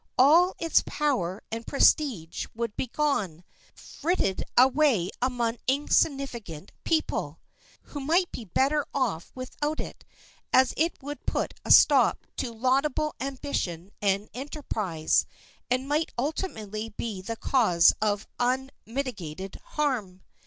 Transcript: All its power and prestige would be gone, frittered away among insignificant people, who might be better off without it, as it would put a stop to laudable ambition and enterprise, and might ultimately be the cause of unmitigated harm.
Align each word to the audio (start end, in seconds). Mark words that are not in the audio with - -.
All 0.17 0.55
its 0.57 0.81
power 0.87 1.43
and 1.51 1.67
prestige 1.67 2.47
would 2.55 2.75
be 2.75 2.87
gone, 2.87 3.43
frittered 3.75 4.43
away 4.57 5.11
among 5.21 5.59
insignificant 5.67 6.71
people, 6.83 7.39
who 7.83 7.99
might 7.99 8.31
be 8.31 8.45
better 8.45 8.83
off 8.95 9.31
without 9.35 9.79
it, 9.79 10.03
as 10.51 10.73
it 10.75 10.97
would 11.03 11.27
put 11.27 11.53
a 11.63 11.69
stop 11.69 12.25
to 12.37 12.51
laudable 12.51 13.13
ambition 13.19 13.91
and 14.01 14.27
enterprise, 14.33 15.27
and 15.69 15.87
might 15.87 16.11
ultimately 16.17 16.89
be 16.89 17.21
the 17.21 17.35
cause 17.37 17.93
of 18.01 18.25
unmitigated 18.39 19.59
harm. 19.63 20.23